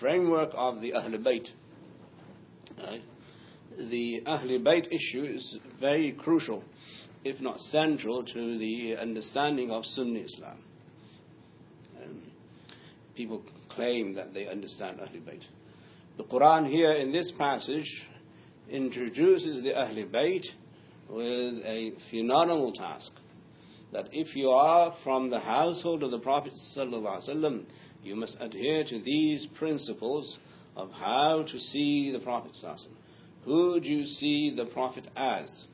framework 0.00 0.50
of 0.54 0.80
the 0.80 0.92
Ahl 0.92 1.10
Bayt? 1.10 1.48
The 3.78 4.22
Ahl 4.26 4.58
Bayt 4.60 4.86
issue 4.90 5.24
is 5.24 5.58
very 5.80 6.12
crucial, 6.12 6.62
if 7.24 7.40
not 7.40 7.60
central, 7.60 8.24
to 8.24 8.58
the 8.58 8.96
understanding 9.00 9.70
of 9.70 9.84
Sunni 9.84 10.20
Islam. 10.20 10.58
Um, 12.02 12.22
people 13.14 13.42
claim 13.70 14.14
that 14.14 14.32
they 14.32 14.46
understand 14.46 15.00
Ahl 15.00 15.08
Bayt. 15.08 15.42
The 16.16 16.24
Quran 16.24 16.68
here 16.70 16.92
in 16.92 17.12
this 17.12 17.32
passage 17.38 17.90
introduces 18.70 19.62
the 19.62 19.74
Ahl 19.74 19.94
Bayt 20.12 20.44
with 21.08 21.64
a 21.64 21.92
phenomenal 22.10 22.72
task 22.72 23.12
that 23.92 24.08
if 24.12 24.34
you 24.34 24.50
are 24.50 24.94
from 25.04 25.30
the 25.30 25.38
household 25.38 26.02
of 26.02 26.10
the 26.10 26.18
Prophet 26.18 26.52
sallallahu 26.76 27.64
you 28.02 28.16
must 28.16 28.36
adhere 28.40 28.84
to 28.84 29.00
these 29.00 29.46
principles 29.58 30.38
of 30.76 30.90
how 30.90 31.44
to 31.50 31.58
see 31.58 32.10
the 32.12 32.18
Prophet. 32.18 32.52
Who 33.45 33.79
do 33.79 33.87
you 33.87 34.05
see 34.05 34.53
the 34.55 34.65
Prophet 34.65 35.07
as? 35.15 35.67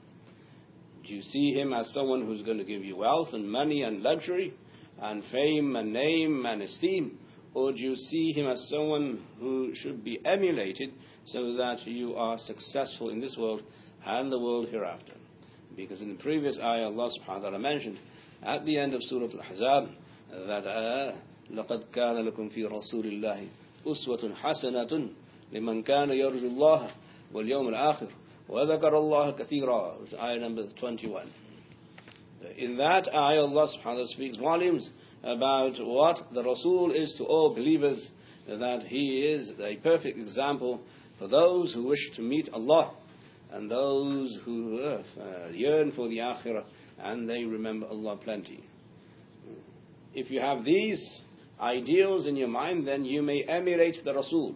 Do 1.05 1.13
you 1.13 1.21
see 1.21 1.53
him 1.53 1.73
as 1.73 1.93
someone 1.93 2.25
who's 2.25 2.41
going 2.43 2.57
to 2.57 2.63
give 2.63 2.83
you 2.83 2.97
wealth 2.97 3.29
and 3.33 3.49
money 3.49 3.83
and 3.83 4.01
luxury 4.01 4.53
and 5.01 5.23
fame 5.31 5.75
and 5.75 5.93
name 5.93 6.45
and 6.45 6.61
esteem? 6.61 7.17
Or 7.53 7.71
do 7.71 7.79
you 7.79 7.95
see 7.95 8.33
him 8.33 8.47
as 8.47 8.67
someone 8.69 9.23
who 9.39 9.73
should 9.75 10.03
be 10.03 10.19
emulated 10.25 10.91
so 11.25 11.55
that 11.57 11.85
you 11.85 12.15
are 12.15 12.37
successful 12.37 13.09
in 13.09 13.19
this 13.19 13.35
world 13.39 13.63
and 14.05 14.31
the 14.31 14.39
world 14.39 14.69
hereafter? 14.69 15.13
Because 15.75 16.01
in 16.01 16.09
the 16.09 16.21
previous 16.21 16.57
ayah, 16.59 16.85
Allah 16.85 17.09
subhanahu 17.19 17.27
wa 17.27 17.39
ta'ala 17.39 17.59
mentioned 17.59 17.99
at 18.43 18.65
the 18.65 18.77
end 18.77 18.93
of 18.93 19.01
Surah 19.03 19.27
Al-Ahzab 19.27 19.89
that 20.47 20.67
uh, 20.67 21.15
لقد 21.51 21.83
كان 21.93 22.25
لكم 22.25 22.49
في 22.49 22.65
رسول 22.65 23.05
الله 23.05 23.47
أسوة 23.87 24.33
حسنة 24.35 25.09
لمن 25.53 25.83
كان 25.83 26.09
يرجو 26.09 26.47
الله 26.47 26.89
واليوم 27.33 27.67
الآخر 27.67 28.07
وذكر 28.49 28.97
الله 28.97 29.31
كثيرا 29.31 29.97
ayah 30.19 30.39
number 30.39 30.63
21 30.79 31.27
in 32.57 32.77
that 32.77 33.07
ayah 33.13 33.41
Allah 33.41 33.67
subhanahu 33.67 33.85
wa 33.85 33.93
ta'ala 33.93 34.07
speaks 34.07 34.37
volumes 34.37 34.89
about 35.23 35.73
what 35.79 36.27
the 36.33 36.43
Rasul 36.43 36.91
is 36.91 37.13
to 37.17 37.25
all 37.25 37.53
believers 37.53 38.09
that 38.47 38.83
he 38.87 39.35
is 39.35 39.51
a 39.59 39.75
perfect 39.77 40.17
example 40.17 40.79
for 41.19 41.27
those 41.27 41.73
who 41.73 41.87
wish 41.87 42.11
to 42.15 42.21
meet 42.21 42.49
Allah 42.53 42.93
and 43.51 43.69
those 43.69 44.37
who 44.45 44.79
uh, 44.81 45.49
yearn 45.51 45.91
for 45.93 46.07
the 46.07 46.17
akhirah 46.17 46.63
and 46.99 47.29
they 47.29 47.43
remember 47.43 47.87
Allah 47.87 48.17
plenty. 48.17 48.63
If 50.13 50.31
you 50.31 50.39
have 50.39 50.63
these 50.63 51.03
ideals 51.59 52.25
in 52.25 52.35
your 52.35 52.47
mind, 52.47 52.87
then 52.87 53.05
you 53.05 53.21
may 53.21 53.43
emulate 53.43 54.03
the 54.03 54.13
Rasul. 54.13 54.55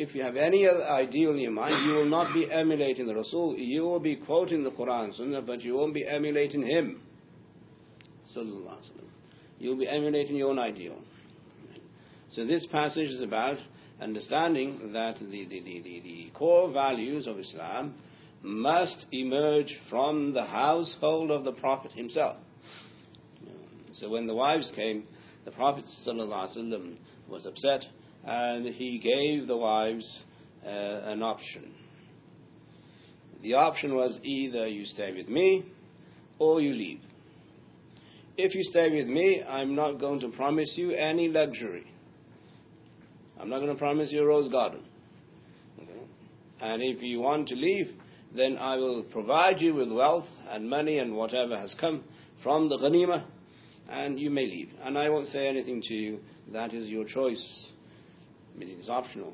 If 0.00 0.14
you 0.14 0.22
have 0.22 0.36
any 0.36 0.66
other 0.66 0.88
ideal 0.88 1.32
in 1.32 1.40
your 1.40 1.50
mind, 1.50 1.86
you 1.86 1.92
will 1.92 2.08
not 2.08 2.32
be 2.32 2.50
emulating 2.50 3.06
the 3.06 3.14
Rasul. 3.14 3.54
You 3.58 3.82
will 3.82 4.00
be 4.00 4.16
quoting 4.16 4.64
the 4.64 4.70
Quran, 4.70 5.14
Sunnah, 5.14 5.42
but 5.42 5.60
you 5.60 5.74
won't 5.74 5.92
be 5.92 6.06
emulating 6.06 6.66
him. 6.66 7.02
you'll 9.58 9.76
be 9.76 9.86
emulating 9.86 10.36
your 10.36 10.48
own 10.48 10.58
ideal. 10.58 10.96
So 12.30 12.46
this 12.46 12.64
passage 12.72 13.10
is 13.10 13.20
about 13.20 13.58
understanding 14.00 14.92
that 14.94 15.18
the, 15.18 15.26
the, 15.26 15.60
the, 15.60 15.82
the, 15.82 16.00
the 16.00 16.30
core 16.32 16.72
values 16.72 17.26
of 17.26 17.38
Islam 17.38 17.94
must 18.42 19.04
emerge 19.12 19.78
from 19.90 20.32
the 20.32 20.46
household 20.46 21.30
of 21.30 21.44
the 21.44 21.52
Prophet 21.52 21.92
himself. 21.92 22.38
So 23.92 24.08
when 24.08 24.26
the 24.26 24.34
wives 24.34 24.72
came, 24.74 25.06
the 25.44 25.50
Prophet 25.50 25.84
was 27.28 27.44
upset 27.44 27.84
and 28.24 28.66
he 28.66 28.98
gave 28.98 29.46
the 29.46 29.56
wives 29.56 30.22
uh, 30.64 30.68
an 30.68 31.22
option. 31.22 31.72
The 33.42 33.54
option 33.54 33.94
was 33.94 34.18
either 34.22 34.66
you 34.68 34.84
stay 34.84 35.14
with 35.14 35.28
me 35.28 35.64
or 36.38 36.60
you 36.60 36.72
leave. 36.72 37.00
If 38.36 38.54
you 38.54 38.62
stay 38.64 38.90
with 38.90 39.06
me, 39.06 39.42
I'm 39.42 39.74
not 39.74 39.98
going 39.98 40.20
to 40.20 40.28
promise 40.28 40.72
you 40.76 40.92
any 40.92 41.28
luxury. 41.28 41.86
I'm 43.38 43.48
not 43.48 43.58
going 43.58 43.72
to 43.72 43.78
promise 43.78 44.12
you 44.12 44.22
a 44.22 44.26
rose 44.26 44.48
garden. 44.48 44.82
Okay? 45.82 46.04
And 46.60 46.82
if 46.82 47.02
you 47.02 47.20
want 47.20 47.48
to 47.48 47.54
leave, 47.54 47.88
then 48.34 48.58
I 48.58 48.76
will 48.76 49.02
provide 49.04 49.60
you 49.60 49.74
with 49.74 49.90
wealth 49.90 50.26
and 50.48 50.68
money 50.68 50.98
and 50.98 51.14
whatever 51.14 51.58
has 51.58 51.74
come 51.80 52.04
from 52.42 52.68
the 52.68 52.76
ghanima, 52.76 53.24
and 53.88 54.18
you 54.18 54.30
may 54.30 54.46
leave. 54.46 54.70
And 54.82 54.96
I 54.96 55.08
won't 55.08 55.28
say 55.28 55.48
anything 55.48 55.82
to 55.82 55.94
you. 55.94 56.20
That 56.52 56.72
is 56.72 56.88
your 56.88 57.04
choice. 57.04 57.70
I 58.60 58.64
mean, 58.64 58.76
it's 58.78 58.90
optional. 58.90 59.32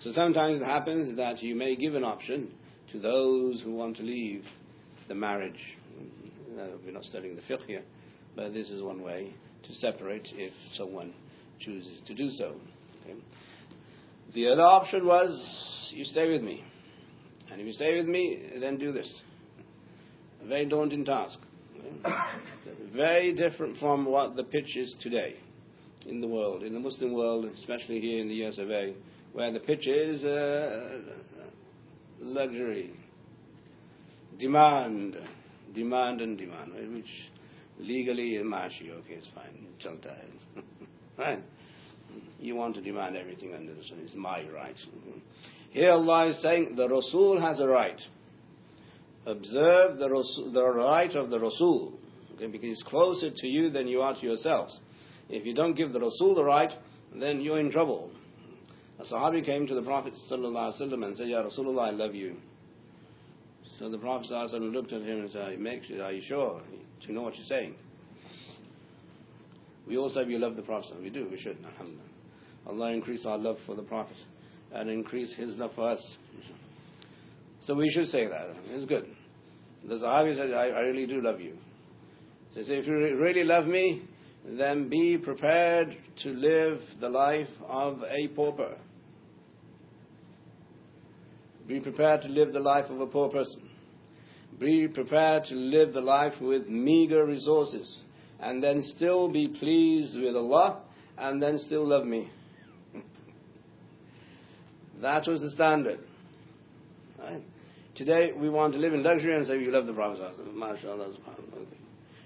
So 0.00 0.10
sometimes 0.10 0.60
it 0.60 0.64
happens 0.64 1.16
that 1.16 1.42
you 1.42 1.54
may 1.54 1.76
give 1.76 1.94
an 1.94 2.02
option 2.02 2.50
to 2.90 2.98
those 2.98 3.62
who 3.62 3.72
want 3.72 3.98
to 3.98 4.02
leave 4.02 4.44
the 5.06 5.14
marriage. 5.14 5.60
We're 6.84 6.92
not 6.92 7.04
studying 7.04 7.36
the 7.36 7.42
fiqh 7.42 7.64
here, 7.66 7.82
but 8.34 8.52
this 8.52 8.68
is 8.70 8.82
one 8.82 9.02
way 9.02 9.32
to 9.62 9.74
separate 9.74 10.26
if 10.32 10.52
someone 10.74 11.14
chooses 11.60 12.00
to 12.06 12.14
do 12.14 12.30
so. 12.30 12.56
Okay? 13.04 13.16
The 14.34 14.48
other 14.48 14.62
option 14.62 15.06
was 15.06 15.92
you 15.94 16.04
stay 16.04 16.32
with 16.32 16.42
me. 16.42 16.64
And 17.52 17.60
if 17.60 17.66
you 17.66 17.72
stay 17.72 17.96
with 17.96 18.06
me, 18.06 18.42
then 18.60 18.78
do 18.78 18.90
this. 18.92 19.20
A 20.42 20.48
very 20.48 20.66
daunting 20.66 21.04
task. 21.04 21.38
very 22.92 23.32
different 23.34 23.76
from 23.78 24.04
what 24.04 24.34
the 24.34 24.44
pitch 24.44 24.76
is 24.76 24.96
today 25.00 25.36
in 26.10 26.20
the 26.20 26.26
world, 26.26 26.62
in 26.62 26.74
the 26.74 26.80
Muslim 26.80 27.12
world, 27.12 27.44
especially 27.56 28.00
here 28.00 28.20
in 28.20 28.28
the 28.28 28.44
US 28.44 28.58
of 28.58 28.70
A, 28.70 28.94
where 29.32 29.52
the 29.52 29.60
pitch 29.60 29.86
is 29.86 30.22
uh, 30.24 30.98
luxury, 32.18 32.92
demand, 34.38 35.16
demand 35.74 36.20
and 36.20 36.36
demand, 36.36 36.72
which 36.92 37.30
legally, 37.78 38.38
mashi, 38.44 38.90
okay, 38.90 39.14
it's 39.14 39.28
fine, 39.34 39.66
chalta 39.82 40.14
right? 41.18 41.42
You 42.40 42.56
want 42.56 42.74
to 42.74 42.80
demand 42.80 43.16
everything 43.16 43.54
under 43.54 43.72
the 43.74 43.84
sun, 43.84 44.00
it's 44.02 44.14
my 44.14 44.44
right. 44.48 44.76
Here 45.70 45.92
Allah 45.92 46.28
is 46.28 46.42
saying 46.42 46.74
the 46.76 46.88
Rasul 46.88 47.40
has 47.40 47.60
a 47.60 47.68
right. 47.68 48.00
Observe 49.26 49.98
the, 49.98 50.10
Rasul, 50.10 50.50
the 50.52 50.66
right 50.66 51.14
of 51.14 51.30
the 51.30 51.38
Rasul, 51.38 51.92
okay, 52.34 52.46
because 52.46 52.68
he's 52.68 52.82
closer 52.82 53.30
to 53.32 53.46
you 53.46 53.70
than 53.70 53.86
you 53.86 54.00
are 54.00 54.14
to 54.14 54.20
yourselves. 54.20 54.76
If 55.30 55.46
you 55.46 55.54
don't 55.54 55.74
give 55.74 55.92
the 55.92 56.00
Rasul 56.00 56.34
the 56.34 56.44
right, 56.44 56.72
then 57.14 57.40
you're 57.40 57.60
in 57.60 57.70
trouble. 57.70 58.10
A 58.98 59.04
Sahabi 59.04 59.44
came 59.44 59.66
to 59.66 59.74
the 59.74 59.82
Prophet 59.82 60.12
and 60.12 61.16
said, 61.16 61.28
Ya 61.28 61.42
Rasulullah, 61.42 61.88
I 61.88 61.90
love 61.90 62.14
you. 62.14 62.36
So 63.78 63.88
the 63.88 63.96
Prophet 63.96 64.30
looked 64.60 64.92
at 64.92 65.02
him 65.02 65.20
and 65.20 65.30
said, 65.30 65.58
Make 65.58 65.84
sure, 65.84 66.02
Are 66.02 66.12
you 66.12 66.20
sure? 66.26 66.60
Do 67.00 67.06
you 67.06 67.14
know 67.14 67.22
what 67.22 67.36
you're 67.36 67.46
saying? 67.46 67.76
We 69.86 69.96
all 69.96 70.10
say 70.10 70.24
we 70.24 70.36
love 70.36 70.56
the 70.56 70.62
Prophet. 70.62 71.00
We 71.00 71.10
do, 71.10 71.28
we 71.30 71.38
should, 71.38 71.56
alhamdulillah. 71.64 72.02
Allah 72.66 72.92
increase 72.92 73.24
our 73.24 73.38
love 73.38 73.56
for 73.64 73.74
the 73.74 73.82
Prophet 73.82 74.16
and 74.72 74.90
increase 74.90 75.34
his 75.34 75.56
love 75.56 75.70
for 75.74 75.90
us. 75.90 76.16
So 77.62 77.74
we 77.74 77.90
should 77.90 78.06
say 78.06 78.26
that. 78.26 78.48
It's 78.66 78.84
good. 78.84 79.06
The 79.88 79.94
Sahabi 79.94 80.36
said, 80.36 80.52
I, 80.52 80.68
I 80.68 80.80
really 80.80 81.06
do 81.06 81.22
love 81.22 81.40
you. 81.40 81.54
So 82.52 82.60
he 82.60 82.66
said, 82.66 82.78
if 82.78 82.86
you 82.86 82.94
really 82.94 83.44
love 83.44 83.66
me, 83.66 84.02
then 84.44 84.88
be 84.88 85.18
prepared 85.18 85.96
to 86.22 86.28
live 86.30 86.80
the 87.00 87.08
life 87.08 87.48
of 87.66 88.02
a 88.02 88.28
pauper. 88.28 88.76
Be 91.66 91.80
prepared 91.80 92.22
to 92.22 92.28
live 92.28 92.52
the 92.52 92.60
life 92.60 92.86
of 92.90 93.00
a 93.00 93.06
poor 93.06 93.28
person. 93.28 93.68
Be 94.58 94.88
prepared 94.88 95.44
to 95.44 95.54
live 95.54 95.92
the 95.92 96.00
life 96.00 96.34
with 96.40 96.66
meager 96.68 97.24
resources. 97.24 98.02
And 98.40 98.62
then 98.62 98.82
still 98.82 99.30
be 99.30 99.48
pleased 99.48 100.18
with 100.18 100.34
Allah 100.34 100.80
and 101.18 101.42
then 101.42 101.58
still 101.58 101.86
love 101.86 102.06
me. 102.06 102.30
That 105.02 105.26
was 105.26 105.40
the 105.40 105.50
standard. 105.50 106.00
Right? 107.18 107.42
Today 107.94 108.32
we 108.32 108.48
want 108.48 108.72
to 108.74 108.78
live 108.78 108.94
in 108.94 109.02
luxury 109.02 109.36
and 109.36 109.46
say 109.46 109.56
we 109.58 109.70
love 109.70 109.86
the 109.86 109.92
Prophet. 109.92 110.20
MashaAllah. 110.54 111.14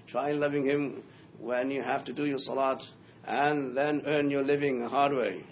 Try 0.07 0.31
loving 0.31 0.65
him 0.65 1.03
when 1.39 1.71
you 1.71 1.81
have 1.81 2.05
to 2.05 2.13
do 2.13 2.25
your 2.25 2.37
salat 2.37 2.81
and 3.25 3.75
then 3.75 4.03
earn 4.05 4.29
your 4.29 4.43
living 4.43 4.81
the 4.81 4.89
hard 4.89 5.13
way. 5.13 5.43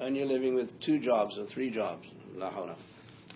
Earn 0.00 0.14
your 0.14 0.26
living 0.26 0.54
with 0.54 0.70
two 0.80 0.98
jobs 0.98 1.38
or 1.38 1.46
three 1.46 1.70
jobs. 1.70 2.06
La 2.34 2.50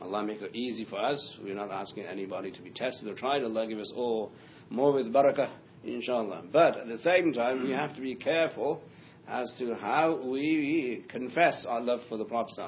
Allah 0.00 0.22
make 0.24 0.40
it 0.40 0.54
easy 0.54 0.84
for 0.84 0.98
us. 0.98 1.36
We're 1.42 1.54
not 1.54 1.70
asking 1.70 2.04
anybody 2.04 2.50
to 2.50 2.62
be 2.62 2.70
tested 2.70 3.08
or 3.08 3.14
tried. 3.14 3.42
Allah 3.42 3.66
give 3.66 3.78
us 3.78 3.92
all 3.94 4.32
more 4.70 4.92
with 4.92 5.12
barakah, 5.12 5.50
inshallah. 5.84 6.44
But 6.52 6.78
at 6.78 6.88
the 6.88 6.98
same 6.98 7.32
time, 7.32 7.62
we 7.62 7.70
have 7.70 7.94
to 7.96 8.00
be 8.00 8.14
careful 8.14 8.80
as 9.28 9.54
to 9.58 9.74
how 9.74 10.20
we 10.26 11.04
confess 11.08 11.64
our 11.68 11.80
love 11.80 12.00
for 12.08 12.18
the 12.18 12.24
Prophet 12.24 12.58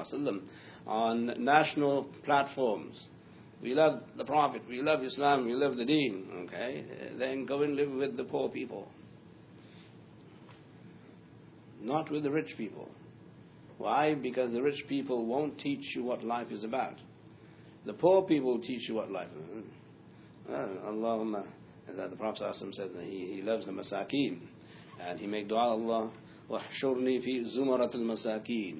on 0.85 1.43
national 1.43 2.07
platforms 2.23 3.07
We 3.62 3.74
love 3.74 4.02
the 4.16 4.24
Prophet, 4.24 4.62
we 4.68 4.82
love 4.82 5.02
Islam, 5.04 5.44
we 5.46 5.54
love 5.54 5.76
the 5.76 5.84
deen, 5.84 6.46
okay? 6.46 6.84
Then 7.16 7.46
go 7.46 7.62
and 7.62 7.76
live 7.76 7.90
with 7.92 8.16
the 8.16 8.24
poor 8.24 8.48
people. 8.48 8.88
Not 11.80 12.10
with 12.10 12.24
the 12.24 12.30
rich 12.30 12.54
people. 12.56 12.88
Why? 13.78 14.14
Because 14.14 14.52
the 14.52 14.62
rich 14.62 14.84
people 14.88 15.26
won't 15.26 15.58
teach 15.58 15.94
you 15.94 16.02
what 16.02 16.24
life 16.24 16.50
is 16.50 16.64
about. 16.64 16.94
The 17.86 17.92
poor 17.92 18.22
people 18.22 18.60
teach 18.60 18.88
you 18.88 18.96
what 18.96 19.10
life 19.10 19.28
is. 19.56 19.64
Well, 20.48 20.68
Allahumma, 20.86 21.46
the 21.86 22.16
Prophet 22.16 22.42
ﷺ 22.42 22.74
said 22.74 22.90
that 22.94 23.04
he, 23.04 23.34
he 23.36 23.42
loves 23.42 23.66
the 23.66 23.72
masakeen. 23.72 24.40
And 25.00 25.18
he 25.18 25.26
made 25.26 25.48
dua 25.48 25.70
Allah 25.70 26.10
واحشرني 26.50 27.20
في 27.20 27.44
زمرة 27.44 27.90
المساكين 27.94 28.76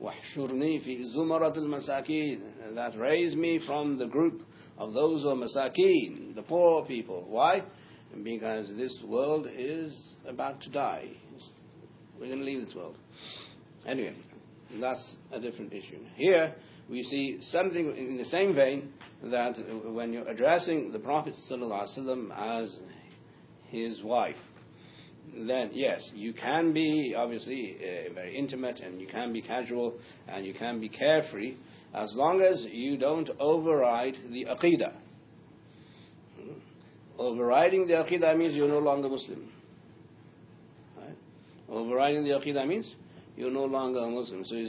واحشرني 0.00 0.78
في 0.78 1.04
زمرة 1.04 1.58
المساكين 1.58 2.40
that 2.74 2.96
raise 2.98 3.34
me 3.36 3.58
from 3.66 3.98
the 3.98 4.06
group 4.06 4.42
of 4.78 4.94
those 4.94 5.22
who 5.22 5.28
are 5.28 5.34
masakin, 5.34 6.34
the 6.34 6.42
poor 6.42 6.84
people. 6.86 7.26
Why? 7.28 7.62
Because 8.22 8.72
this 8.76 8.98
world 9.06 9.46
is 9.52 10.14
about 10.26 10.60
to 10.62 10.70
die. 10.70 11.08
We're 12.18 12.26
going 12.26 12.38
to 12.38 12.44
leave 12.44 12.64
this 12.64 12.74
world. 12.74 12.96
Anyway, 13.86 14.14
that's 14.80 15.12
a 15.32 15.40
different 15.40 15.72
issue. 15.72 15.98
Here, 16.16 16.54
we 16.88 17.02
see 17.04 17.38
something 17.40 17.96
in 17.96 18.16
the 18.16 18.24
same 18.24 18.54
vein 18.54 18.92
that 19.24 19.54
when 19.84 20.12
you're 20.12 20.28
addressing 20.28 20.92
the 20.92 20.98
Prophet 20.98 21.34
ﷺ 21.50 22.60
as 22.62 22.76
his 23.68 24.02
wife, 24.02 24.36
then 25.47 25.71
yes, 25.73 26.01
you 26.13 26.33
can 26.33 26.73
be 26.73 27.13
obviously 27.17 27.77
uh, 27.77 28.13
very 28.13 28.37
intimate 28.37 28.79
and 28.79 28.99
you 29.01 29.07
can 29.07 29.33
be 29.33 29.41
casual 29.41 29.95
and 30.27 30.45
you 30.45 30.53
can 30.53 30.79
be 30.79 30.89
carefree 30.89 31.55
as 31.93 32.13
long 32.15 32.41
as 32.41 32.65
you 32.71 32.97
don't 32.97 33.29
override 33.39 34.15
the 34.31 34.45
aqidah. 34.45 34.93
Hmm? 36.39 36.53
Overriding 37.17 37.87
the 37.87 37.93
aqidah 37.93 38.37
means 38.37 38.55
you're 38.55 38.67
no 38.67 38.79
longer 38.79 39.09
Muslim. 39.09 39.49
Right? 40.97 41.17
Overriding 41.69 42.23
the 42.23 42.31
aqidah 42.31 42.67
means 42.67 42.93
you're 43.35 43.51
no 43.51 43.65
longer 43.65 43.99
a 43.99 44.09
Muslim. 44.09 44.45
So 44.45 44.55